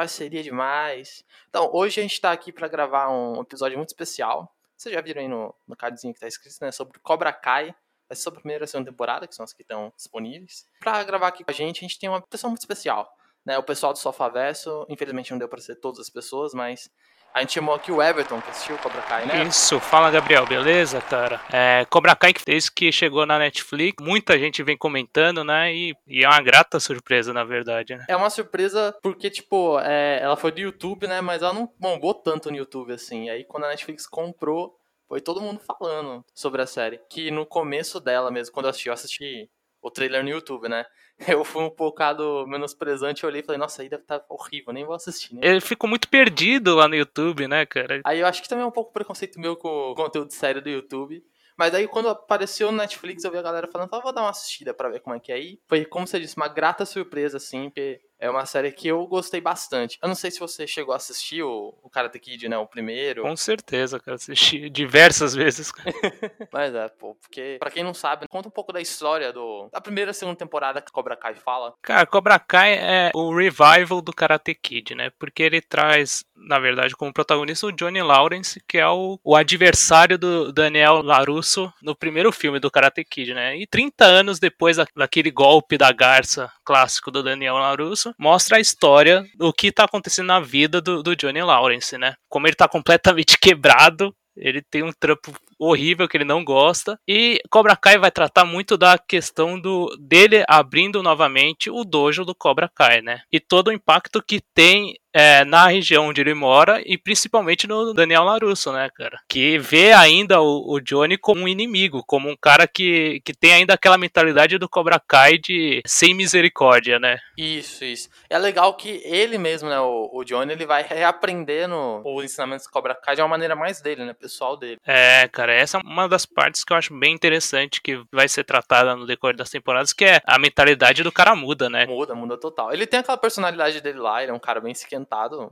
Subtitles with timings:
[0.00, 1.22] Parceria demais.
[1.50, 4.50] Então, hoje a gente tá aqui pra gravar um episódio muito especial.
[4.74, 6.72] Vocês já viram aí no, no cardzinho que tá escrito, né?
[6.72, 7.66] Sobre Cobra Kai.
[8.08, 10.66] Vai ser sobre a primeira e segunda temporada, que são as que estão disponíveis.
[10.80, 13.14] Pra gravar aqui com a gente, a gente tem uma pessoa muito especial.
[13.44, 13.58] Né?
[13.58, 16.90] O pessoal do Sofaverso, infelizmente não deu pra ser todas as pessoas, mas
[17.32, 19.44] a gente chamou aqui o Everton, que assistiu o Cobra Kai, né?
[19.44, 21.40] Isso, fala Gabriel, beleza, cara?
[21.52, 25.72] É, Cobra Kai, que desde que chegou na Netflix, muita gente vem comentando, né?
[25.72, 28.04] E, e é uma grata surpresa, na verdade, né?
[28.08, 31.20] É uma surpresa porque, tipo, é, ela foi do YouTube, né?
[31.20, 33.26] Mas ela não bombou tanto no YouTube, assim.
[33.26, 34.76] E aí, quando a Netflix comprou,
[35.08, 37.00] foi todo mundo falando sobre a série.
[37.08, 40.84] Que no começo dela mesmo, quando eu assisti, eu assisti o trailer no YouTube, né?
[41.28, 44.84] Eu fui um bocado menosprezante, eu olhei e falei, nossa, aí deve estar horrível, nem
[44.84, 45.40] vou assistir, né?
[45.44, 48.00] Ele ficou muito perdido lá no YouTube, né, cara?
[48.04, 50.70] Aí eu acho que também é um pouco preconceito meu com o conteúdo sério do
[50.70, 51.22] YouTube.
[51.58, 54.30] Mas aí quando apareceu no Netflix, eu vi a galera falando, ah, vou dar uma
[54.30, 55.60] assistida pra ver como é que é aí.
[55.68, 59.40] Foi, como você disse, uma grata surpresa, assim, porque é uma série que eu gostei
[59.40, 59.98] bastante.
[60.02, 62.58] Eu não sei se você chegou a assistir o, o Karate Kid, né?
[62.58, 63.22] O primeiro.
[63.22, 64.16] Com certeza, cara.
[64.16, 65.72] Assisti diversas vezes.
[66.52, 69.80] Mas é, pô, porque, pra quem não sabe, conta um pouco da história do, da
[69.80, 71.74] primeira e segunda temporada que Cobra Kai fala.
[71.80, 75.10] Cara, Cobra Kai é o revival do Karate Kid, né?
[75.18, 80.18] Porque ele traz, na verdade, como protagonista o Johnny Lawrence, que é o, o adversário
[80.18, 83.56] do Daniel LaRusso no primeiro filme do Karate Kid, né?
[83.56, 89.24] E 30 anos depois daquele golpe da garça clássico do Daniel LaRusso, mostra a história
[89.36, 92.14] do que tá acontecendo na vida do, do Johnny Lawrence, né?
[92.28, 96.98] Como ele tá completamente quebrado, ele tem um trampo horrível que ele não gosta.
[97.06, 102.34] E Cobra Kai vai tratar muito da questão do dele abrindo novamente o dojo do
[102.34, 103.20] Cobra Kai, né?
[103.30, 107.92] E todo o impacto que tem é, na região onde ele mora e principalmente no
[107.92, 109.20] Daniel Larusso, né, cara?
[109.28, 113.52] Que vê ainda o, o, Johnny como um inimigo, como um cara que, que tem
[113.52, 117.18] ainda aquela mentalidade do Cobra Kai de sem misericórdia, né?
[117.36, 118.08] Isso, isso.
[118.28, 122.70] É legal que ele mesmo, né, o, o Johnny, ele vai reaprendendo os ensinamentos do
[122.70, 124.78] Cobra Kai de uma maneira mais dele, né, pessoal dele.
[124.86, 128.44] É, cara, essa é uma das partes que eu acho bem interessante que vai ser
[128.44, 131.86] tratada no decorrer das temporadas, que é a mentalidade do cara muda, né?
[131.86, 132.72] Muda, muda total.
[132.72, 134.99] Ele tem aquela personalidade dele lá, ele é um cara bem esquentado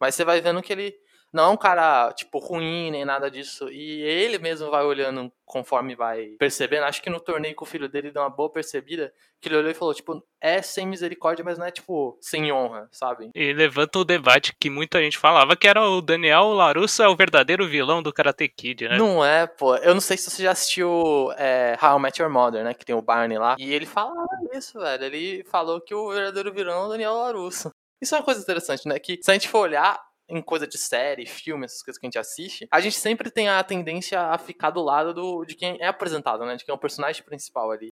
[0.01, 0.95] mas você vai vendo que ele
[1.33, 3.69] não é um cara, tipo, ruim nem nada disso.
[3.71, 6.85] E ele mesmo vai olhando conforme vai percebendo.
[6.85, 9.13] Acho que no torneio com o filho dele deu uma boa percebida.
[9.41, 12.89] Que ele olhou e falou, tipo, é sem misericórdia, mas não é, tipo, sem honra,
[12.91, 13.31] sabe?
[13.35, 17.15] E levanta o debate que muita gente falava que era o Daniel Larusso é o
[17.15, 18.97] verdadeiro vilão do Karate Kid, né?
[18.97, 19.77] Não é, pô.
[19.77, 22.75] Eu não sei se você já assistiu é, How I Met Your Mother, né?
[22.75, 23.55] Que tem o Barney lá.
[23.59, 25.05] E ele falava isso, velho.
[25.05, 27.71] Ele falou que o verdadeiro vilão é o Daniel Larusso.
[28.01, 28.99] Isso é uma coisa interessante, né?
[28.99, 32.09] Que se a gente for olhar em coisa de série, filme, essas coisas que a
[32.09, 35.79] gente assiste, a gente sempre tem a tendência a ficar do lado do, de quem
[35.81, 36.57] é apresentado, né?
[36.57, 37.89] De quem é o personagem principal ali.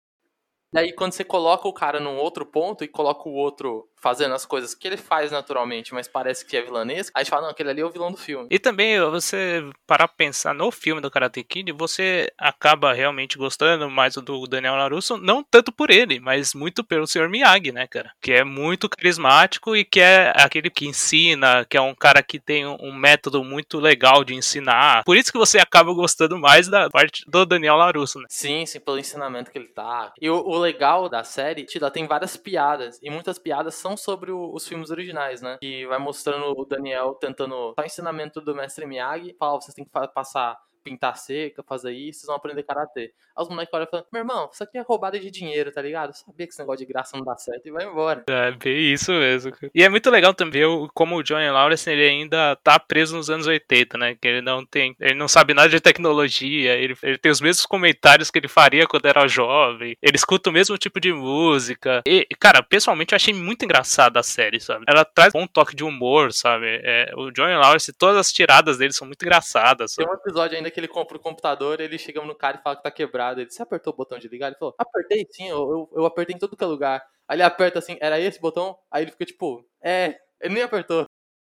[0.73, 4.35] E aí, quando você coloca o cara num outro ponto e coloca o outro fazendo
[4.35, 7.51] as coisas que ele faz naturalmente, mas parece que é vilanesco, a gente fala, não,
[7.51, 8.49] aquele ali é o vilão do filme.
[8.51, 13.89] E também, você parar pra pensar no filme do Karate Kid, você acaba realmente gostando
[13.89, 17.29] mais do Daniel Larusso, não tanto por ele, mas muito pelo Sr.
[17.29, 18.11] Miyagi, né, cara?
[18.21, 22.41] Que é muito carismático e que é aquele que ensina, que é um cara que
[22.41, 25.05] tem um método muito legal de ensinar.
[25.05, 28.25] Por isso que você acaba gostando mais da parte do Daniel Larusso, né?
[28.27, 30.11] Sim, sim, pelo ensinamento que ele tá.
[30.19, 34.31] E o, o legal da série, ela tem várias piadas, e muitas piadas são sobre
[34.31, 35.57] o, os filmes originais, né?
[35.61, 39.91] Que vai mostrando o Daniel tentando o ensinamento do mestre Miyagi, fala, vocês têm que
[40.13, 43.13] passar pintar seca, fazer isso, vocês vão aprender karatê.
[43.35, 45.81] Aí os moleques olham e falam, meu irmão, isso aqui é roubada de dinheiro, tá
[45.81, 46.09] ligado?
[46.09, 48.23] Eu sabia que esse negócio de graça não dá certo e vai embora.
[48.27, 49.51] É, bem isso mesmo.
[49.73, 53.29] E é muito legal também ver como o Johnny Lawrence ele ainda tá preso nos
[53.29, 54.15] anos 80, né?
[54.19, 57.65] Que ele não tem, ele não sabe nada de tecnologia, ele, ele tem os mesmos
[57.65, 62.01] comentários que ele faria quando era jovem, ele escuta o mesmo tipo de música.
[62.05, 64.85] E, cara, pessoalmente eu achei muito engraçada a série, sabe?
[64.87, 66.67] Ela traz um toque de humor, sabe?
[66.83, 69.93] É, o Johnny Lawrence, todas as tiradas dele são muito engraçadas.
[69.93, 70.07] Sabe?
[70.07, 72.75] Tem um episódio ainda que ele compra o computador, ele chega no cara e fala
[72.75, 73.39] que tá quebrado.
[73.41, 74.47] Ele, você apertou o botão de ligar?
[74.47, 77.05] Ele falou, apertei sim, eu, eu, eu apertei em todo que é lugar.
[77.27, 78.77] Aí ele aperta assim, era esse botão?
[78.91, 81.05] Aí ele fica tipo, é, ele nem apertou.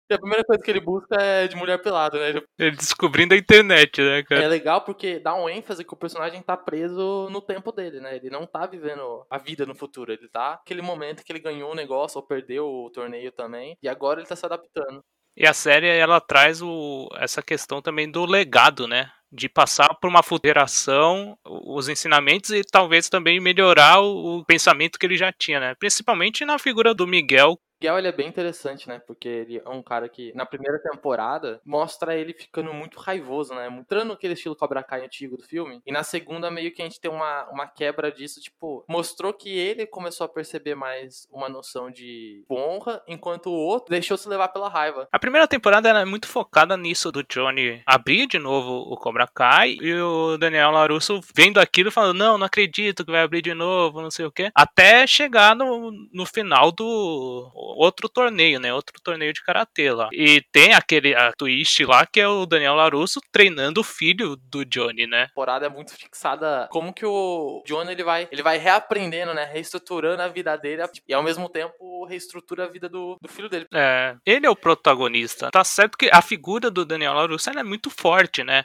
[0.07, 2.39] E a primeira coisa que ele busca é de mulher pelada, né?
[2.59, 4.43] Ele descobrindo a internet, né, cara?
[4.43, 8.15] É legal porque dá um ênfase que o personagem tá preso no tempo dele, né?
[8.15, 10.13] Ele não tá vivendo a vida no futuro.
[10.13, 13.75] Ele tá aquele momento que ele ganhou um negócio ou perdeu o torneio também.
[13.81, 15.03] E agora ele tá se adaptando.
[15.37, 19.11] E a série, ela traz o, essa questão também do legado, né?
[19.35, 25.05] de passar por uma geração os ensinamentos e talvez também melhorar o, o, pensamento que
[25.05, 25.75] ele já tinha, né?
[25.75, 28.99] Principalmente na figura do Miguel, Miguel ele é bem interessante, né?
[29.05, 33.69] Porque ele é um cara que, na primeira temporada, mostra ele ficando muito raivoso, né?
[33.69, 35.81] Mostrando aquele estilo Cobra Kai antigo do filme.
[35.85, 39.49] E na segunda, meio que a gente tem uma, uma quebra disso, tipo, mostrou que
[39.49, 44.49] ele começou a perceber mais uma noção de honra, enquanto o outro deixou se levar
[44.49, 45.07] pela raiva.
[45.11, 49.77] A primeira temporada era muito focada nisso do Johnny abrir de novo o Cobra Kai
[49.81, 54.01] e o Daniel Larusso vendo aquilo falando, não, não acredito que vai abrir de novo,
[54.01, 54.49] não sei o quê.
[54.55, 58.73] Até chegar no, no final do outro torneio, né?
[58.73, 60.09] Outro torneio de karatê lá.
[60.11, 64.65] E tem aquele a twist lá que é o Daniel Larusso treinando o filho do
[64.65, 65.23] Johnny, né?
[65.23, 69.45] A temporada é muito fixada como que o Johnny ele vai, ele vai reaprendendo, né?
[69.45, 73.67] Reestruturando a vida dele e ao mesmo tempo reestrutura a vida do, do filho dele.
[73.73, 75.49] É, ele é o protagonista.
[75.51, 78.63] Tá certo que a figura do Daniel Larusso é muito forte, né?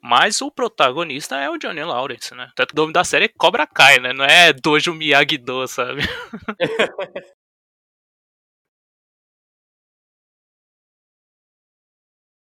[0.00, 2.50] Mas o protagonista é o Johnny Lawrence, né?
[2.54, 4.12] Tanto que o nome da série é Cobra Kai, né?
[4.12, 6.02] Não é Dojo Miyagi-Do, sabe?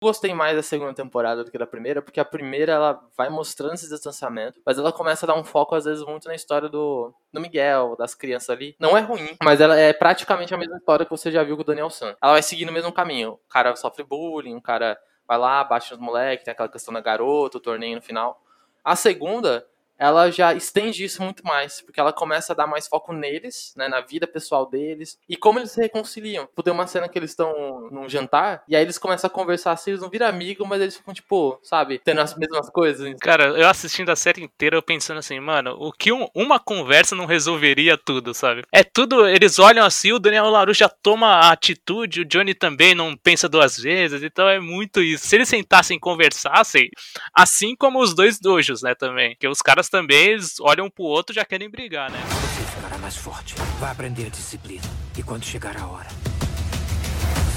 [0.01, 3.74] gostei mais da segunda temporada do que da primeira, porque a primeira ela vai mostrando
[3.74, 7.13] esse distanciamento, mas ela começa a dar um foco às vezes muito na história do,
[7.31, 8.75] do Miguel, das crianças ali.
[8.80, 11.63] Não é ruim, mas ela é praticamente a mesma história que você já viu com
[11.63, 12.16] o Daniel San.
[12.22, 13.34] Ela vai seguindo o mesmo caminho.
[13.34, 14.98] O cara sofre bullying, o cara
[15.28, 18.42] vai lá, baixa os moleques, tem aquela questão da garota, o torneio no final.
[18.84, 19.68] A segunda
[20.00, 23.90] ela já estende isso muito mais, porque ela começa a dar mais foco neles, né,
[23.90, 26.46] na vida pessoal deles, e como eles se reconciliam.
[26.46, 29.74] Tipo, tem uma cena que eles estão num jantar, e aí eles começam a conversar
[29.74, 33.13] assim, eles não viram amigos, mas eles ficam, tipo, sabe, tendo as mesmas coisas.
[33.19, 37.16] Cara, eu assistindo a série inteira, eu pensando assim, mano, o que um, uma conversa
[37.16, 38.63] não resolveria tudo, sabe?
[38.72, 42.96] É tudo, eles olham assim, o Daniel Laru já toma a atitude, o Johnny também
[42.96, 45.28] não pensa duas vezes, então é muito isso.
[45.28, 46.90] Se eles sentassem e conversassem,
[47.34, 51.33] assim como os dois dojos, né, também, que os caras também eles olham pro outro
[51.33, 52.19] e já querem brigar, né?
[52.19, 53.56] Você ficará mais forte.
[53.80, 54.83] Vai aprender disciplina.
[55.18, 56.07] E quando chegar a hora,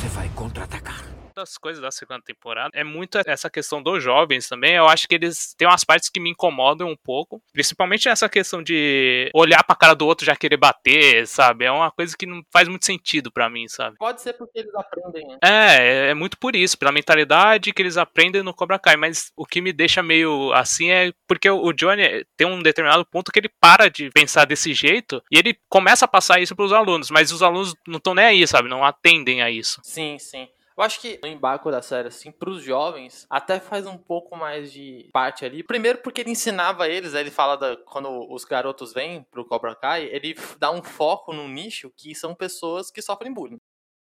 [0.01, 1.02] você vai contra-atacar
[1.35, 4.75] das coisas da segunda temporada é muito essa questão dos jovens também.
[4.75, 7.43] Eu acho que eles têm umas partes que me incomodam um pouco.
[7.53, 11.65] Principalmente essa questão de olhar pra cara do outro já querer bater, sabe?
[11.65, 13.97] É uma coisa que não faz muito sentido para mim, sabe?
[13.99, 15.27] Pode ser porque eles aprendem.
[15.27, 15.39] Né?
[15.43, 18.97] É, é muito por isso, pela mentalidade que eles aprendem no Cobra Kai.
[18.97, 23.33] Mas o que me deixa meio assim é porque o Johnny tem um determinado ponto
[23.33, 27.11] que ele para de pensar desse jeito e ele começa a passar isso pros alunos,
[27.11, 28.69] mas os alunos não estão nem aí, sabe?
[28.69, 29.81] Não atendem a isso.
[29.83, 30.49] Sim, sim.
[30.77, 34.73] Eu acho que o embarco da série, assim, pros jovens, até faz um pouco mais
[34.73, 35.63] de parte ali.
[35.63, 40.05] Primeiro porque ele ensinava eles, ele fala da, quando os garotos vêm pro Cobra Kai,
[40.05, 43.61] ele dá um foco no nicho que são pessoas que sofrem bullying.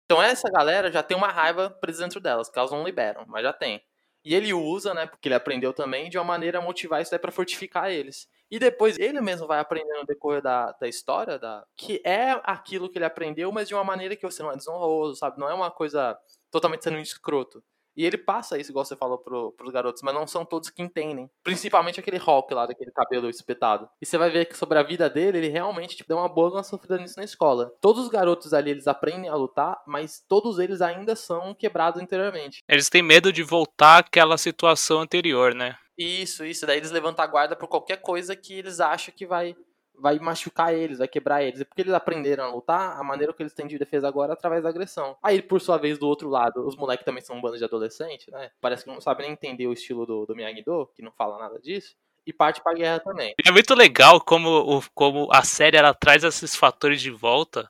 [0.06, 3.44] Então essa galera já tem uma raiva presa dentro delas, que elas não liberam, mas
[3.44, 3.82] já tem.
[4.24, 7.20] E ele usa, né, porque ele aprendeu também, de uma maneira a motivar isso daí
[7.20, 8.28] pra fortificar eles.
[8.50, 12.90] E depois ele mesmo vai aprendendo no decorrer da, da história, da, que é aquilo
[12.90, 15.40] que ele aprendeu, mas de uma maneira que você não é desonroso, sabe?
[15.40, 16.18] Não é uma coisa
[16.52, 17.64] totalmente sendo um escroto.
[17.98, 20.82] E ele passa isso, igual você falou pro, pros garotos, mas não são todos que
[20.82, 21.30] entendem.
[21.42, 23.88] Principalmente aquele Hulk lá, daquele cabelo espetado.
[24.02, 26.62] E você vai ver que sobre a vida dele, ele realmente tipo, deu uma boa
[26.62, 27.72] sofrida nisso na escola.
[27.80, 32.62] Todos os garotos ali, eles aprendem a lutar, mas todos eles ainda são quebrados interiormente.
[32.68, 35.78] Eles têm medo de voltar àquela situação anterior, né?
[35.98, 36.66] Isso, isso.
[36.66, 39.56] Daí eles levantam a guarda por qualquer coisa que eles acham que vai
[40.00, 41.60] vai machucar eles, vai quebrar eles.
[41.60, 44.34] E porque eles aprenderam a lutar, a maneira que eles têm de defesa agora é
[44.34, 45.18] através da agressão.
[45.22, 48.32] Aí, por sua vez, do outro lado, os moleques também são um bando de adolescente,
[48.32, 48.52] né?
[48.62, 51.60] Parece que não sabem nem entender o estilo do, do Miyagi-Do, que não fala nada
[51.60, 51.96] disso.
[52.26, 53.36] E parte pra guerra também.
[53.46, 57.70] É muito legal como, como a série ela traz esses fatores de volta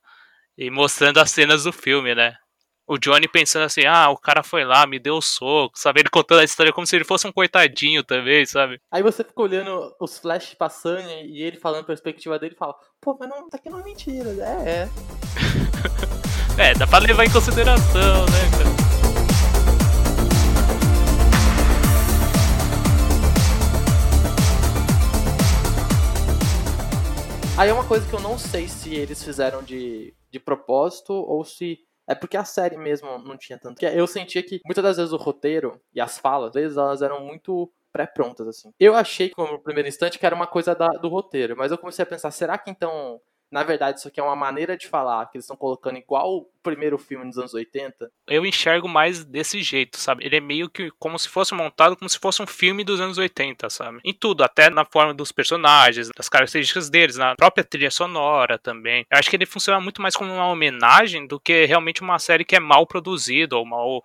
[0.58, 2.38] e mostrando as cenas do filme, né?
[2.88, 6.02] O Johnny pensando assim, ah, o cara foi lá, me deu o soco, sabe?
[6.02, 8.80] Ele contando a história como se ele fosse um coitadinho também, sabe?
[8.92, 12.76] Aí você fica olhando os flashes passando e ele falando a perspectiva dele e fala,
[13.02, 14.90] pô, mas não, isso aqui não é mentira, é, é.
[16.70, 18.86] é, dá pra levar em consideração, né, cara?
[27.58, 31.46] Aí é uma coisa que eu não sei se eles fizeram de, de propósito ou
[31.46, 33.84] se é porque a série mesmo não tinha tanto.
[33.84, 37.26] Eu sentia que muitas das vezes o roteiro e as falas, às vezes elas eram
[37.26, 38.72] muito pré-prontas, assim.
[38.80, 42.04] Eu achei, como primeiro instante, que era uma coisa da, do roteiro, mas eu comecei
[42.04, 43.20] a pensar, será que então
[43.56, 46.50] na verdade, isso aqui é uma maneira de falar que eles estão colocando igual o
[46.62, 48.12] primeiro filme dos anos 80.
[48.28, 50.26] Eu enxergo mais desse jeito, sabe?
[50.26, 53.18] Ele é meio que como se fosse montado como se fosse um filme dos anos
[53.18, 54.02] 80, sabe?
[54.04, 59.06] Em tudo, até na forma dos personagens, das características deles, na própria trilha sonora também.
[59.10, 62.44] Eu acho que ele funciona muito mais como uma homenagem do que realmente uma série
[62.44, 64.04] que é mal produzida ou mal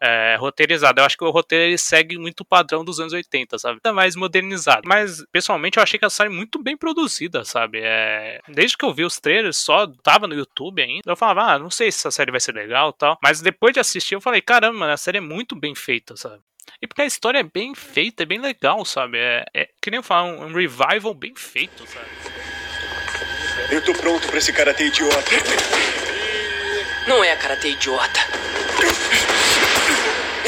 [0.00, 1.00] é, roteirizada.
[1.00, 3.80] Eu acho que o roteiro ele segue muito o padrão dos anos 80, sabe?
[3.80, 4.82] Tá mais modernizado.
[4.86, 7.80] Mas, pessoalmente, eu achei que a série é muito bem produzida, sabe?
[7.82, 8.40] É...
[8.48, 11.02] Desde que eu vi os trailers, só tava no YouTube ainda.
[11.06, 13.18] Eu falava, ah, não sei se essa série vai ser legal tal.
[13.22, 16.40] Mas depois de assistir, eu falei, caramba, a série é muito bem feita, sabe?
[16.80, 19.18] E porque a história é bem feita, é bem legal, sabe?
[19.18, 22.06] É, é que nem eu falo, um, um revival bem feito, sabe?
[23.70, 25.30] Eu tô pronto pra esse karatê idiota.
[27.06, 28.20] Não é a karatê idiota.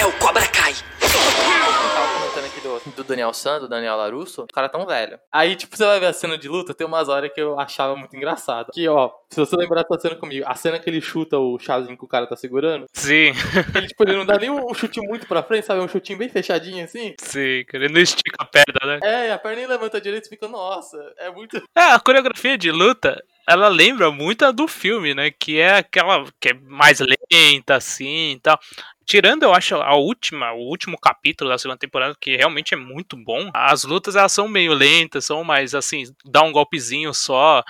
[0.02, 0.72] É o Cobra Kai.
[1.00, 5.16] tava comentando aqui do, do Daniel San, do Daniel Larusso, o cara tão velho.
[5.30, 7.94] Aí, tipo, você vai ver a cena de luta, tem umas horas que eu achava
[7.94, 8.72] muito engraçado.
[8.72, 11.96] Que, ó, se você lembrar dessa cena comigo, a cena que ele chuta o chazinho
[11.96, 13.32] que o cara tá segurando, Sim,
[13.76, 15.80] ele, tipo, ele não dá nem um chute muito pra frente, sabe?
[15.80, 17.14] Um chutinho bem fechadinho assim.
[17.20, 18.98] sim, cara, ele não estica a perna, né?
[19.04, 21.62] É, a perna nem levanta direito e fica, nossa, é muito.
[21.76, 25.30] É, a coreografia de luta, ela lembra muito a do filme, né?
[25.30, 27.21] Que é aquela que é mais lenta,
[27.68, 28.58] assim e tal.
[29.04, 33.16] Tirando, eu acho, a última, o último capítulo da segunda temporada, que realmente é muito
[33.16, 33.50] bom.
[33.52, 37.62] As lutas, elas são meio lentas, são mais, assim, dá um golpezinho só.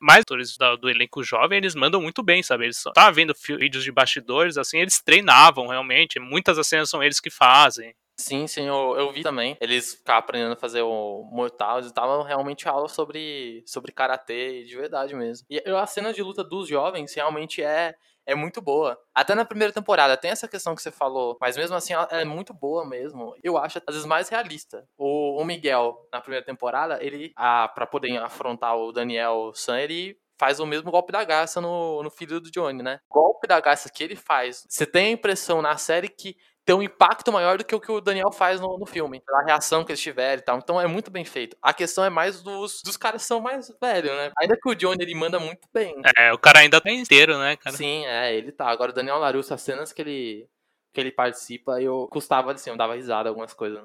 [0.00, 2.64] Mas atores do elenco jovem, eles mandam muito bem, sabe?
[2.64, 6.20] Eles tava vendo vídeos de bastidores, assim, eles treinavam realmente.
[6.20, 7.94] Muitas das cenas são eles que fazem.
[8.20, 9.56] Sim, sim, eu, eu vi também.
[9.60, 14.76] Eles ficavam aprendendo a fazer o Mortal, eles estavam realmente aula sobre, sobre karatê de
[14.76, 15.46] verdade mesmo.
[15.48, 17.94] E a cena de luta dos jovens realmente é,
[18.26, 18.98] é muito boa.
[19.14, 22.24] Até na primeira temporada tem essa questão que você falou, mas mesmo assim ela é
[22.24, 23.36] muito boa mesmo.
[23.42, 24.84] Eu acho às vezes mais realista.
[24.98, 30.18] O, o Miguel, na primeira temporada, ele, a, pra poder afrontar o Daniel San, ele
[30.36, 33.00] faz o mesmo golpe da garça no, no filho do Johnny, né?
[33.08, 36.36] O golpe da garça que ele faz, você tem a impressão na série que
[36.68, 39.42] tem um impacto maior do que o que o Daniel faz no, no filme, pela
[39.42, 40.58] reação que eles tiveram e tal.
[40.58, 41.56] Então é muito bem feito.
[41.62, 44.30] A questão é mais dos, dos caras que são mais velhos, né?
[44.38, 45.94] Ainda que o Johnny ele manda muito bem.
[46.14, 47.74] É, o cara ainda tá inteiro, né, cara?
[47.74, 48.68] Sim, é, ele tá.
[48.68, 50.46] Agora o Daniel Larusso, as cenas que ele
[50.92, 53.82] que ele participa, eu custava assim, eu dava risada algumas coisas.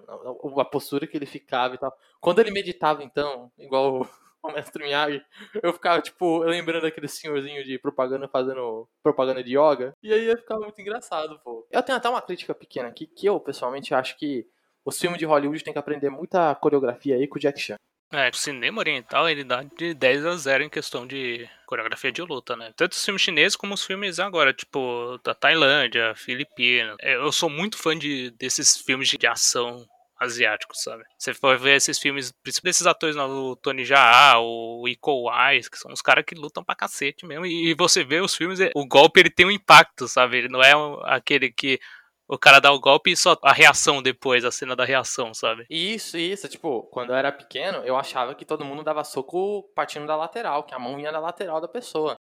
[0.58, 1.94] A postura que ele ficava e tal.
[2.20, 4.06] Quando ele meditava, então, igual
[4.54, 5.24] mestre Miyagi,
[5.62, 9.94] eu ficava, tipo, lembrando daquele senhorzinho de propaganda fazendo propaganda de yoga.
[10.02, 11.68] E aí ia ficar muito engraçado, pô.
[11.72, 14.46] Eu tenho até uma crítica pequena aqui, que eu, pessoalmente, acho que
[14.86, 17.78] os filmes de Hollywood têm que aprender muita coreografia aí com o Jack Chan.
[18.12, 22.22] É, o cinema oriental ele dá de 10 a 0 em questão de coreografia de
[22.22, 22.72] luta, né?
[22.76, 26.96] Tanto os filmes chineses como os filmes agora, tipo, da Tailândia, Filipinas.
[27.02, 29.84] É, Eu sou muito fã de, desses filmes de ação
[30.20, 31.04] asiáticos, sabe?
[31.18, 35.68] Você for ver esses filmes, principalmente desses atores, né, o Tony Jaa, o Iko Uwais,
[35.68, 37.46] que são os caras que lutam pra cacete mesmo.
[37.46, 40.38] E você vê os filmes, é- o golpe ele tem um impacto, sabe?
[40.38, 40.74] Ele não é
[41.06, 41.80] aquele que
[42.28, 45.66] o cara dá o golpe e só a reação depois, a cena da reação, sabe?
[45.70, 46.48] Isso, isso.
[46.48, 50.64] Tipo, quando eu era pequeno, eu achava que todo mundo dava soco partindo da lateral,
[50.64, 52.16] que a mão vinha da lateral da pessoa.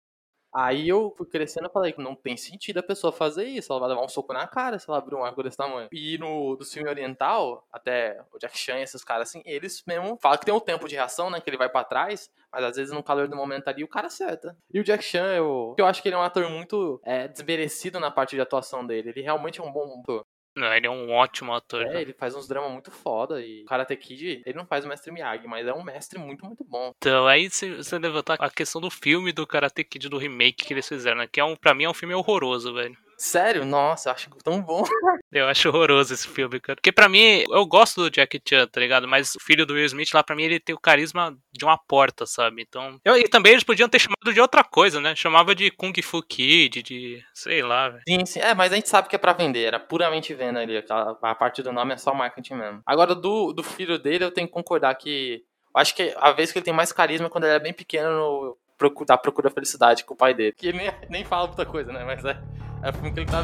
[0.53, 3.71] Aí eu fui crescendo e falei que não tem sentido a pessoa fazer isso.
[3.71, 5.89] Ela vai levar um soco na cara se ela abrir um arco desse tamanho.
[5.91, 10.17] E no do filme oriental, até o Jack Chan e esses caras assim, eles mesmo
[10.21, 11.41] falam que tem um tempo de reação, né?
[11.41, 14.07] Que ele vai pra trás, mas às vezes no calor do momento ali o cara
[14.07, 14.55] acerta.
[14.71, 17.99] E o Jack Chan, eu, eu acho que ele é um ator muito é, desmerecido
[17.99, 19.09] na parte de atuação dele.
[19.09, 20.25] Ele realmente é um bom ator.
[20.55, 21.81] Não, ele é um ótimo ator.
[21.81, 22.01] É, né?
[22.01, 25.11] ele faz uns dramas muito foda e o Karate Kid, ele não faz o mestre
[25.11, 26.91] Miyagi, mas é um mestre muito, muito bom.
[26.97, 30.87] Então, aí você levantar a questão do filme do Karate Kid, do remake que eles
[30.87, 31.27] fizeram, né?
[31.31, 32.95] Que é um, pra mim é um filme horroroso, velho.
[33.23, 33.63] Sério?
[33.63, 34.83] Nossa, eu acho tão bom.
[35.31, 36.75] Eu acho horroroso esse filme, cara.
[36.75, 39.07] Porque pra mim, eu gosto do Jack Chan, tá ligado?
[39.07, 41.75] Mas o filho do Will Smith lá, pra mim, ele tem o carisma de uma
[41.75, 42.61] porta, sabe?
[42.61, 42.99] Então.
[43.03, 45.15] Eu, e também eles podiam ter chamado de outra coisa, né?
[45.15, 47.23] Chamava de Kung Fu Kid, de.
[47.33, 48.03] sei lá, velho.
[48.07, 48.39] Sim, sim.
[48.41, 50.77] É, mas a gente sabe que é pra vender, era puramente venda ali.
[50.77, 52.81] Aquela, a parte do nome é só marketing mesmo.
[52.85, 55.43] Agora, do, do filho dele, eu tenho que concordar que.
[55.75, 57.73] Eu acho que a vez que ele tem mais carisma é quando ele é bem
[57.73, 58.57] pequeno no.
[59.07, 60.53] Da Procura da Felicidade com o pai dele.
[60.57, 62.03] Que nem, nem fala muita coisa, né?
[62.03, 62.37] Mas é,
[62.83, 63.41] é o filme que ele tá.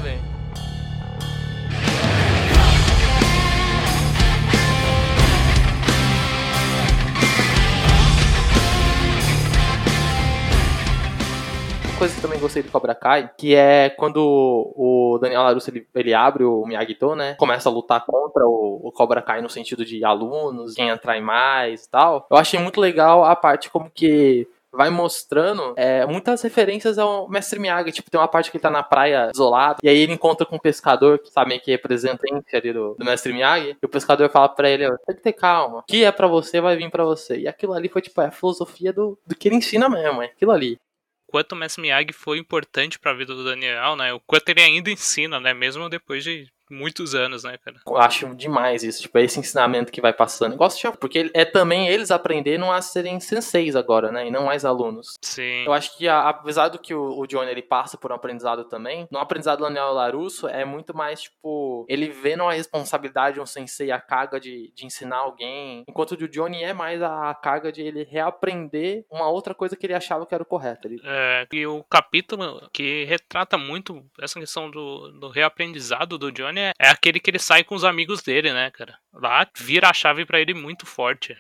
[11.86, 15.88] Uma coisa que também gostei do Cobra Kai, que é quando o Daniel LaRusso ele,
[15.96, 17.36] ele abre o Miyagi-Do, né?
[17.36, 21.86] Começa a lutar contra o, o Cobra Kai no sentido de alunos, quem atrai mais
[21.86, 22.28] e tal.
[22.30, 27.60] Eu achei muito legal a parte como que vai mostrando é, muitas referências ao Mestre
[27.60, 27.92] Miyagi.
[27.92, 30.56] Tipo, tem uma parte que ele tá na praia isolado, e aí ele encontra com
[30.56, 34.30] um pescador que sabe que é representante ali do, do Mestre Miyagi, e o pescador
[34.30, 35.80] fala pra ele, tem que ter calma.
[35.80, 37.38] O que é pra você, vai vir pra você.
[37.40, 40.26] E aquilo ali foi, tipo, é a filosofia do, do que ele ensina mesmo, é
[40.26, 40.78] aquilo ali.
[41.28, 44.12] Quanto o Mestre Miyagi foi importante pra vida do Daniel, né?
[44.14, 45.54] O quanto ele ainda ensina, né?
[45.54, 47.78] Mesmo depois de muitos anos, né, cara?
[47.86, 50.56] Eu acho demais isso, tipo, esse ensinamento que vai passando.
[50.56, 54.64] Gosto de porque é também eles aprenderam a serem senseis agora, né, e não mais
[54.66, 55.18] alunos.
[55.22, 55.66] Sim.
[55.66, 58.64] Eu acho que a- apesar do que o, o Johnny ele passa por um aprendizado
[58.66, 63.42] também, no aprendizado do Daniel Larusso é muito mais tipo ele vendo a responsabilidade de
[63.42, 67.72] um sensei, a carga de, de ensinar alguém, enquanto o Johnny é mais a carga
[67.72, 70.88] de ele reaprender uma outra coisa que ele achava que era o correto.
[70.88, 76.59] Ele, É, e o capítulo que retrata muito essa questão do, do reaprendizado do Johnny
[76.60, 78.98] é, aquele que ele sai com os amigos dele, né, cara?
[79.14, 81.36] Lá vira a chave pra ele muito forte.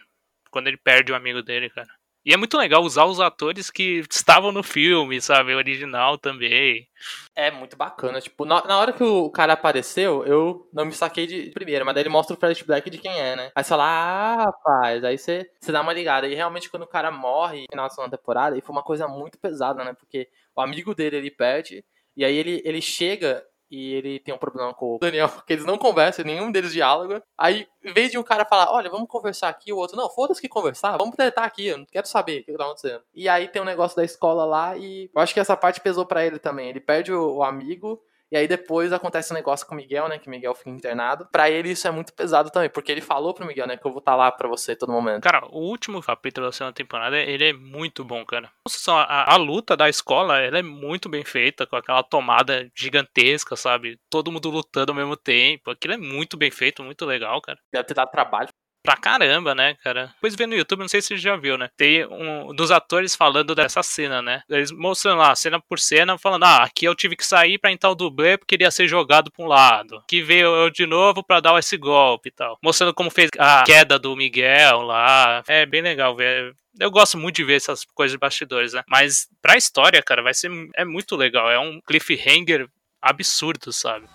[0.51, 1.89] Quando ele perde o amigo dele, cara.
[2.25, 5.53] E é muito legal usar os atores que estavam no filme, sabe?
[5.53, 6.87] O original também.
[7.33, 8.19] É muito bacana.
[8.19, 11.95] Tipo, na, na hora que o cara apareceu, eu não me saquei de primeira, mas
[11.95, 13.51] daí ele mostra o Black de quem é, né?
[13.55, 16.27] Aí você fala, ah, rapaz, aí você, você dá uma ligada.
[16.27, 19.07] E realmente, quando o cara morre no final da segunda temporada, aí foi uma coisa
[19.07, 19.93] muito pesada, né?
[19.93, 21.85] Porque o amigo dele ele perde,
[22.17, 25.65] e aí ele, ele chega e ele tem um problema com o Daniel, que eles
[25.65, 27.23] não conversam, nenhum deles diáloga.
[27.37, 30.41] Aí, em vez de um cara falar, olha, vamos conversar aqui, o outro, não, foda-se
[30.41, 33.03] que conversar, vamos tentar aqui, eu não quero saber o que tá acontecendo.
[33.13, 36.05] E aí tem um negócio da escola lá e eu acho que essa parte pesou
[36.05, 36.69] pra ele também.
[36.69, 38.01] Ele perde o, o amigo.
[38.31, 40.19] E aí depois acontece um negócio com o Miguel, né?
[40.19, 41.27] Que o Miguel fica internado.
[41.31, 43.77] Pra ele isso é muito pesado também, porque ele falou pro Miguel, né?
[43.77, 45.23] Que eu vou estar lá pra você todo momento.
[45.23, 48.51] Cara, o último capítulo da segunda temporada, ele é muito bom, cara.
[48.67, 53.55] Nossa, a, a luta da escola, ela é muito bem feita, com aquela tomada gigantesca,
[53.55, 53.99] sabe?
[54.09, 55.71] Todo mundo lutando ao mesmo tempo.
[55.71, 57.59] Aquilo é muito bem feito, muito legal, cara.
[57.73, 58.49] Deve ter dado trabalho.
[58.81, 60.07] Pra caramba, né, cara?
[60.15, 61.69] Depois vê no YouTube, não sei se você já viu, né?
[61.75, 64.41] Tem um dos atores falando dessa cena, né?
[64.49, 67.89] Eles mostrando lá, cena por cena, falando: ah, aqui eu tive que sair pra entrar
[67.89, 69.97] o dublê porque ia ser jogado pra um lado.
[69.97, 72.57] Aqui veio eu de novo pra dar esse golpe e tal.
[72.63, 75.43] Mostrando como fez a queda do Miguel lá.
[75.47, 76.55] É bem legal ver.
[76.79, 78.83] Eu gosto muito de ver essas coisas de bastidores, né?
[78.87, 80.49] Mas pra história, cara, vai ser.
[80.75, 81.51] É muito legal.
[81.51, 82.67] É um cliffhanger
[83.01, 84.07] absurdo, sabe?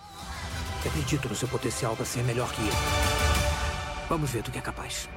[0.86, 3.23] Acredito no seu potencial para ser melhor que ele.
[4.08, 5.08] Vamos ver do que é capaz.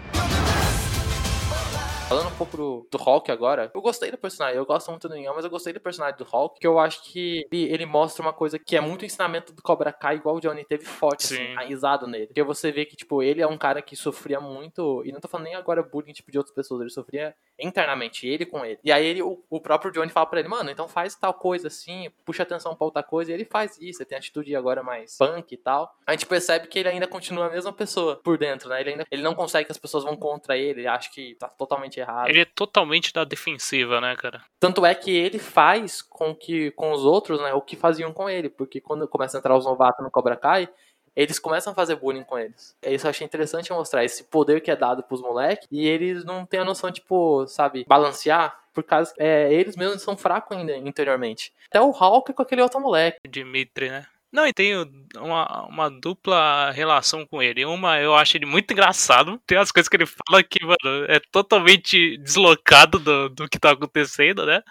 [2.07, 4.55] Falando um pouco do, do Hulk agora, eu gostei do personagem.
[4.55, 7.03] Eu gosto muito do Daniel, mas eu gostei do personagem do Hulk, que eu acho
[7.03, 10.39] que ele, ele mostra uma coisa que é muito ensinamento do Cobra Kai, igual o
[10.39, 11.51] Johnny teve forte, assim, Sim.
[11.51, 12.27] enraizado nele.
[12.27, 15.27] Porque você vê que, tipo, ele é um cara que sofria muito, e não tô
[15.27, 18.79] falando nem agora bullying, tipo, de outras pessoas, ele sofria internamente, ele com ele.
[18.83, 21.67] E aí ele, o, o próprio Johnny fala pra ele, mano, então faz tal coisa
[21.67, 25.17] assim, puxa atenção pra outra coisa, e ele faz isso, ele tem atitude agora mais
[25.17, 25.95] punk e tal.
[26.05, 28.81] A gente percebe que ele ainda continua a mesma pessoa por dentro, né?
[28.81, 31.47] Ele ainda ele não consegue que as pessoas vão contra ele, ele acha que tá
[31.47, 32.29] totalmente errado.
[32.29, 34.43] Ele é totalmente da defensiva, né, cara?
[34.59, 38.29] Tanto é que ele faz com que com os outros, né, o que faziam com
[38.29, 40.69] ele, porque quando começa a entrar os novatos no Cobra Kai,
[41.17, 42.75] eles começam a fazer bullying com eles.
[42.85, 46.45] Isso eu achei interessante mostrar esse poder que é dado pros moleques e eles não
[46.45, 51.51] têm a noção, tipo, sabe, balancear, por causa é, eles mesmos são fracos ainda interiormente.
[51.67, 53.17] Até o Hulk com aquele outro moleque.
[53.27, 54.05] Dimitri, né?
[54.31, 54.73] Não, e tem
[55.15, 57.65] uma, uma dupla relação com ele.
[57.65, 59.41] Uma, eu acho ele muito engraçado.
[59.47, 63.71] Tem umas coisas que ele fala que, mano, é totalmente deslocado do, do que tá
[63.71, 64.61] acontecendo, né?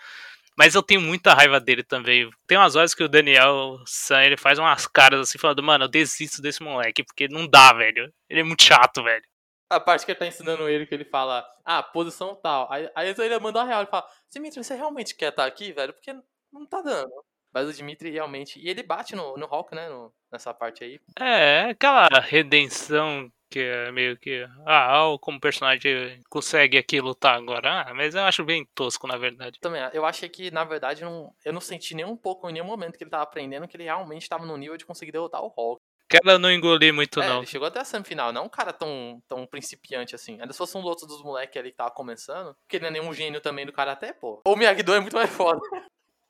[0.58, 2.30] Mas eu tenho muita raiva dele também.
[2.46, 5.88] Tem umas horas que o Daniel San, ele faz umas caras assim, falando, mano, eu
[5.88, 8.12] desisto desse moleque, porque não dá, velho.
[8.28, 9.22] Ele é muito chato, velho.
[9.68, 12.72] A parte que ele tá ensinando ele, que ele fala, ah, posição tal.
[12.72, 15.92] Aí, aí ele manda a real, ele fala, Dimitri, você realmente quer estar aqui, velho?
[15.92, 16.14] Porque
[16.52, 17.10] não tá dando.
[17.52, 18.58] Mas o Dimitri realmente.
[18.60, 19.88] E ele bate no, no Hulk, né?
[19.88, 21.00] no- nessa parte aí.
[21.18, 24.46] É, aquela redenção que é meio que.
[24.66, 27.82] Ah, como o personagem consegue aqui lutar agora.
[27.82, 29.58] Ah, mas eu acho bem tosco, na verdade.
[29.60, 32.66] Também, eu achei que, na verdade, não, eu não senti nem um pouco, em nenhum
[32.66, 35.48] momento que ele tava aprendendo que ele realmente tava no nível de conseguir derrotar o
[35.48, 35.80] Hulk.
[36.08, 37.38] Quero não engolir muito, É, não.
[37.38, 40.40] ele chegou até a semifinal, não um cara tão, tão principiante assim.
[40.40, 43.00] Ainda se fosse um outro dos moleques ali que tava começando, porque ele não é
[43.00, 44.40] nenhum gênio também do Karaté, pô.
[44.46, 45.60] O Miyagi-Do é muito mais foda.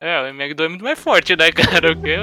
[0.00, 1.92] É, o MX2 é muito mais forte, né, cara?
[1.92, 2.16] O quê?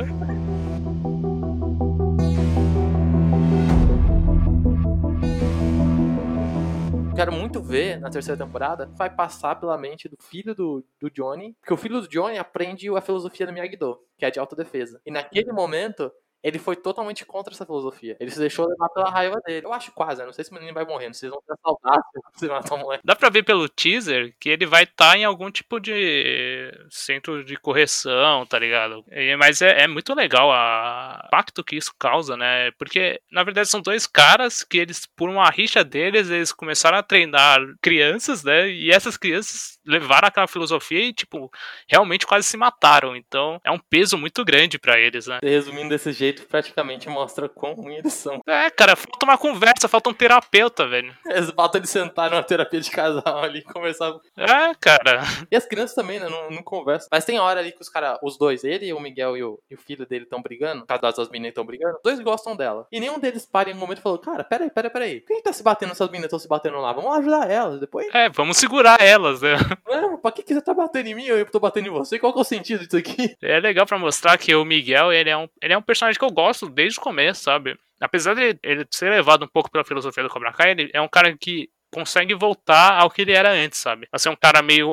[7.23, 11.55] Quero muito ver na terceira temporada, vai passar pela mente do filho do, do Johnny,
[11.61, 14.99] porque o filho do Johnny aprende a filosofia do Miyagi-Do, que é de autodefesa.
[15.05, 16.11] E naquele momento,
[16.43, 18.17] ele foi totalmente contra essa filosofia.
[18.19, 19.65] Ele se deixou levar pela raiva dele.
[19.65, 22.03] Eu acho quase, eu não sei se o menino vai morrer, se vão ter saudade
[22.35, 23.03] se matar o moleque.
[23.05, 27.55] Dá pra ver pelo teaser que ele vai estar em algum tipo de centro de
[27.57, 29.03] correção, tá ligado?
[29.11, 32.71] E- Mas é, é muito legal o impacto que isso causa, né?
[32.77, 37.03] Porque, na verdade, são dois caras que eles, por uma rixa deles, eles começaram a
[37.03, 38.69] treinar crianças, né?
[38.69, 41.51] E essas crianças levaram aquela filosofia e, tipo,
[41.87, 43.15] realmente quase se mataram.
[43.15, 45.39] Então, é um peso muito grande pra eles, né?
[45.41, 48.41] Resumindo desse jeito, praticamente mostra quão ruim eles são.
[48.47, 51.15] É, cara, falta uma conversa, falta um terapeuta, velho.
[51.25, 54.13] Eles falta de sentar numa terapia de casal ali e conversar.
[54.37, 55.21] É, cara.
[55.51, 56.27] E as crianças também, né?
[56.29, 57.07] Não, não conversam.
[57.11, 59.75] Mas tem hora ali que os caras, os dois, ele, o Miguel e o, e
[59.75, 60.85] o filho dele estão brigando.
[60.85, 61.97] Cada das meninas estão brigando.
[61.97, 62.87] Os dois gostam dela.
[62.91, 65.21] E nenhum deles para em um momento e falou: Cara, peraí, peraí, peraí.
[65.21, 66.93] Por que, que tá se batendo essas meninas estão se batendo lá?
[66.93, 67.79] Vamos ajudar elas.
[67.79, 68.07] Depois.
[68.13, 69.55] É, vamos segurar elas, né?
[69.85, 71.25] Não, pra que, que você tá batendo em mim?
[71.25, 72.19] Eu tô batendo em você?
[72.19, 73.35] Qual que é o sentido disso aqui?
[73.41, 76.25] É legal pra mostrar que o Miguel, ele é um, ele é um personagem que
[76.25, 77.77] eu gosto desde o começo, sabe?
[77.99, 81.07] Apesar de ele ser levado um pouco pela filosofia do Cobra Kai, ele é um
[81.07, 84.07] cara que consegue voltar ao que ele era antes, sabe?
[84.11, 84.89] A ser um cara meio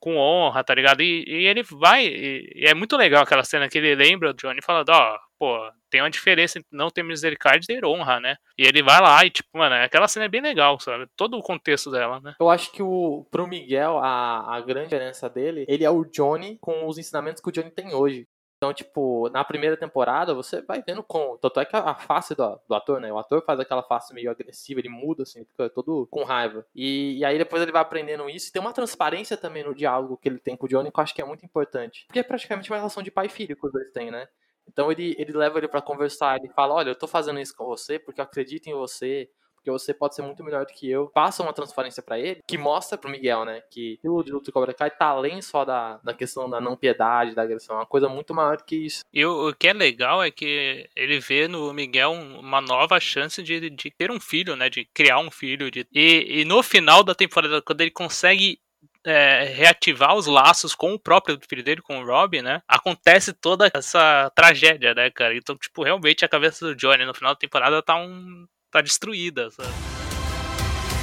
[0.00, 1.02] com honra, tá ligado?
[1.02, 2.06] E, e ele vai.
[2.06, 5.58] E, e é muito legal aquela cena que ele lembra o Johnny falando, ó, pô,
[5.90, 8.36] tem uma diferença entre não ter misericórdia e ter honra, né?
[8.58, 11.06] E ele vai lá e, tipo, mano, aquela cena é bem legal, sabe?
[11.16, 12.34] Todo o contexto dela, né?
[12.40, 16.58] Eu acho que o, pro Miguel, a, a grande diferença dele, ele é o Johnny
[16.60, 18.26] com os ensinamentos que o Johnny tem hoje.
[18.56, 21.36] Então, tipo, na primeira temporada, você vai vendo com.
[21.38, 23.12] Tanto é que a, face do, do ator, né?
[23.12, 26.66] O ator faz aquela face meio agressiva, ele muda, assim, fica todo com raiva.
[26.74, 28.48] E, e aí depois ele vai aprendendo isso.
[28.48, 31.02] E tem uma transparência também no diálogo que ele tem com o Johnny, que eu
[31.02, 32.04] acho que é muito importante.
[32.06, 34.28] Porque é praticamente uma relação de pai e filho que os dois têm, né?
[34.66, 37.66] Então ele, ele leva ele pra conversar, ele fala, olha, eu tô fazendo isso com
[37.66, 39.28] você porque eu acredito em você,
[39.64, 41.08] porque você pode ser muito melhor do que eu.
[41.08, 44.90] Passa uma transparência pra ele, que mostra pro Miguel, né, que o de Cobra Kai
[44.90, 48.34] tá além só da, da questão da não piedade, da agressão, é uma coisa muito
[48.34, 49.02] maior que isso.
[49.12, 53.00] E o, o que é legal é que ele vê no Miguel um- uma nova
[53.00, 54.68] chance de, de ter um filho, né?
[54.68, 55.70] De criar um filho.
[55.70, 58.58] De, e, e no final da temporada, quando ele consegue
[59.06, 62.62] é, reativar os laços com o próprio filho dele, com o Rob, né?
[62.66, 65.36] Acontece toda essa tragédia, né, cara?
[65.36, 68.46] Então, tipo, realmente a cabeça do Johnny no final da temporada tá um.
[68.74, 69.68] Tá destruída, sabe?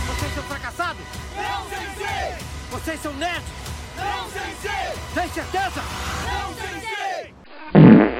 [0.08, 1.02] Vocês são fracassados?
[1.38, 2.46] Não, sensei!
[2.70, 3.48] Vocês são nerds?
[3.96, 5.14] Não, sensei!
[5.14, 5.82] Tem certeza?
[6.26, 7.34] Não, sensei!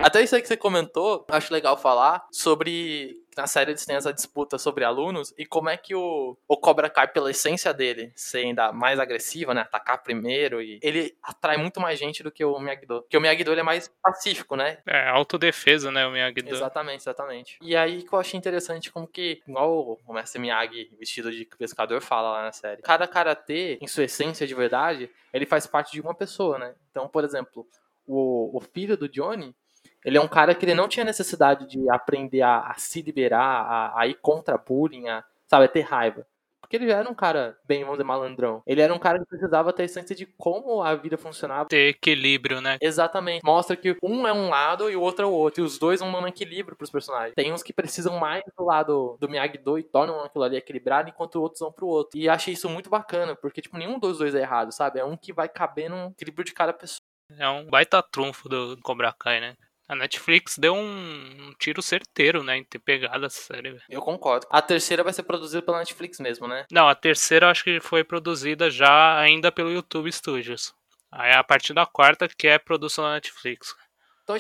[0.02, 4.14] Até isso aí que você comentou, acho legal falar sobre na série eles têm essa
[4.14, 8.40] disputa sobre alunos e como é que o, o Cobra Kai, pela essência dele, ser
[8.40, 9.62] ainda mais agressiva, né?
[9.62, 13.02] Atacar primeiro e ele atrai muito mais gente do que o Miyagi-Do.
[13.02, 14.78] Porque o Miyagi-Do ele é mais pacífico, né?
[14.86, 16.56] É, autodefesa, né, o Miyagi-Do.
[16.56, 17.60] Exatamente, exatamente.
[17.62, 22.02] E aí que eu achei interessante como que, igual o Mestre Miyagi vestido de pescador
[22.02, 26.02] fala lá na série, cada karatê, em sua essência de verdade, ele faz parte de
[26.02, 26.76] uma pessoa, né?
[26.90, 27.66] Então, por exemplo,
[28.06, 29.56] o, o filho do Johnny,
[30.04, 33.42] ele é um cara que ele não tinha necessidade de aprender a, a se liberar,
[33.42, 36.26] a, a ir contra bullying, a, sabe, a ter raiva.
[36.72, 38.64] Porque ele já era um cara bem, vamos dizer, malandrão.
[38.66, 41.68] Ele era um cara que precisava ter a essência de como a vida funcionava.
[41.68, 42.78] Ter equilíbrio, né?
[42.80, 43.44] Exatamente.
[43.44, 45.62] Mostra que um é um lado e o outro é o outro.
[45.62, 47.36] E os dois vão dando equilíbrio pros personagens.
[47.36, 51.42] Tem uns que precisam mais do lado do Miyagi-Do e tornam aquilo ali equilibrado, enquanto
[51.42, 52.18] outros vão pro outro.
[52.18, 54.98] E achei isso muito bacana, porque, tipo, nenhum dos dois é errado, sabe?
[54.98, 57.02] É um que vai caber no equilíbrio de cada pessoa.
[57.38, 59.56] É um baita trunfo do Cobra Kai, né?
[59.92, 63.72] A Netflix deu um, um tiro certeiro, né, em ter pegado essa série.
[63.72, 63.84] velho.
[63.90, 64.48] Eu concordo.
[64.50, 66.66] A terceira vai ser produzida pela Netflix mesmo, né?
[66.72, 70.74] Não, a terceira eu acho que foi produzida já ainda pelo YouTube Studios.
[71.12, 73.76] Aí a partir da quarta que é produção da Netflix.
[74.24, 74.38] Então a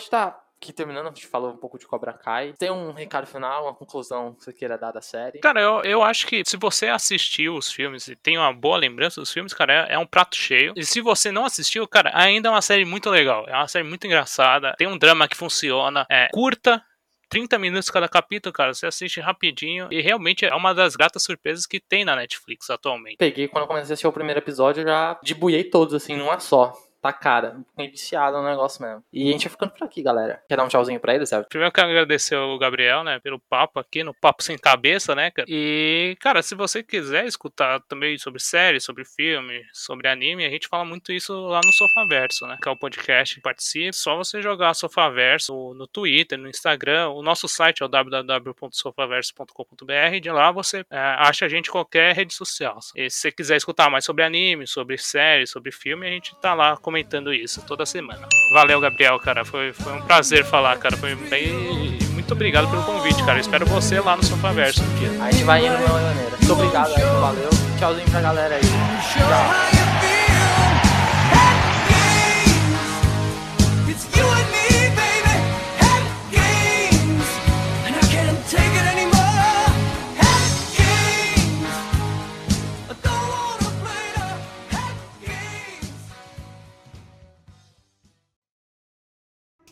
[0.62, 2.54] aqui terminando, a gente falou um pouco de Cobra Kai.
[2.58, 5.39] Tem um recado final, uma conclusão que você queira dar da série?
[5.39, 9.19] Cara, eu, eu acho que se você assistiu os filmes e tem uma boa lembrança
[9.19, 10.74] dos filmes, cara, é, é um prato cheio.
[10.76, 13.45] E se você não assistiu, cara, ainda é uma série muito legal.
[13.47, 14.76] É uma série muito engraçada.
[14.78, 16.06] Tem um drama que funciona.
[16.10, 16.84] É curta.
[17.30, 21.65] 30 minutos cada capítulo, cara, você assiste rapidinho e realmente é uma das gratas surpresas
[21.65, 23.15] que tem na Netflix atualmente.
[23.15, 26.41] Peguei, quando eu comecei a assistir o primeiro episódio, eu já debuiei todos, assim, numa
[26.41, 26.74] só.
[27.01, 29.03] Tá cara, fiquei viciado no negócio mesmo.
[29.11, 30.43] E a gente vai ficando por aqui, galera.
[30.47, 31.47] Quer dar um tchauzinho pra ele, certo?
[31.47, 35.47] Primeiro quero agradecer ao Gabriel, né, pelo papo aqui, no Papo Sem Cabeça, né, cara.
[35.49, 40.67] E, cara, se você quiser escutar também sobre série, sobre filme, sobre anime, a gente
[40.67, 43.93] fala muito isso lá no Sofaverso, né, que é o podcast que participa.
[43.93, 47.09] Só você jogar Sofaverso no Twitter, no Instagram.
[47.09, 50.19] O nosso site é o www.sofaverso.com.br.
[50.21, 52.79] De lá você é, acha a gente em qualquer rede social.
[52.95, 56.53] E se você quiser escutar mais sobre anime, sobre série, sobre filme, a gente tá
[56.53, 58.27] lá comentando isso toda semana.
[58.54, 59.45] Valeu, Gabriel, cara.
[59.45, 60.97] Foi, foi um prazer falar, cara.
[60.97, 61.97] Foi bem.
[62.12, 63.39] Muito obrigado pelo convite, cara.
[63.39, 65.23] Espero você lá no Sofaverso um dia.
[65.23, 66.32] A gente vai indo de uma maneira.
[66.32, 67.49] Muito obrigado valeu.
[67.80, 68.62] Tchauzinho pra galera aí.
[68.62, 69.70] Tchau.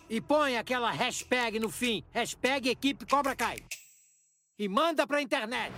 [0.09, 2.03] E põe aquela hashtag no fim.
[2.11, 3.57] Hashtag equipe Cobra Kai.
[4.57, 5.71] E manda pra internet.